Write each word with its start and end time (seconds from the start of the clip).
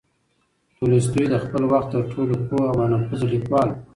تولستوی 0.77 1.25
د 1.29 1.35
خپل 1.43 1.63
وخت 1.71 1.87
تر 1.95 2.01
ټولو 2.11 2.33
پوه 2.47 2.63
او 2.69 2.75
با 2.77 2.85
نفوذه 2.93 3.25
لیکوال 3.33 3.67
و. 3.71 3.75